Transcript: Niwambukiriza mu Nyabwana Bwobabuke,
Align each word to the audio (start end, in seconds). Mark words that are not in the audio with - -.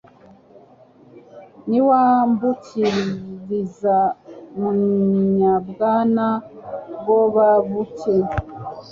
Niwambukiriza 1.69 3.97
mu 4.59 4.69
Nyabwana 5.37 6.25
Bwobabuke, 6.99 8.15